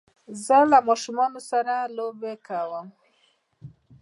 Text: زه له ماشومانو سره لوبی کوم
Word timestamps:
زه 0.43 0.57
له 0.71 0.79
ماشومانو 0.87 1.39
سره 1.49 1.73
لوبی 1.95 2.33
کوم 2.47 2.87